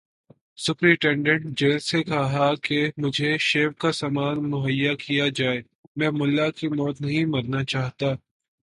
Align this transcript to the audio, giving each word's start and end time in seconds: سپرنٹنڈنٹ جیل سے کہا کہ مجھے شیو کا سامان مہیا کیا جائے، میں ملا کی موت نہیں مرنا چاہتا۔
سپرنٹنڈنٹ 0.57 1.43
جیل 1.59 1.79
سے 1.79 2.03
کہا 2.03 2.47
کہ 2.63 2.79
مجھے 2.97 3.37
شیو 3.39 3.69
کا 3.71 3.91
سامان 3.91 4.37
مہیا 4.49 4.93
کیا 4.95 5.25
جائے، 5.35 5.61
میں 5.95 6.11
ملا 6.11 6.49
کی 6.49 6.67
موت 6.67 7.01
نہیں 7.01 7.25
مرنا 7.25 7.63
چاہتا۔ 7.63 8.07